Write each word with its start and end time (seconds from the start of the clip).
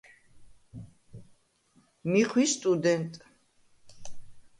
მი 2.13 2.23
ხვი 2.31 2.45
სტუდენტ. 2.53 3.11